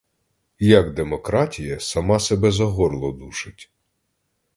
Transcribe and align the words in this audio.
Як 0.69 0.93
демократія 0.93 1.79
сама 1.79 2.19
себе 2.19 2.51
за 2.51 2.65
горло 2.65 3.11
душить? 3.11 3.71